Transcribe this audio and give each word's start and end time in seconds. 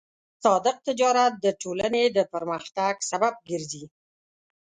صادق 0.43 0.75
تجارت 0.87 1.33
د 1.39 1.45
ټولنې 1.61 2.03
د 2.09 2.17
پرمختګ 2.33 2.93
سبب 3.11 3.33
ګرځي. 3.49 3.85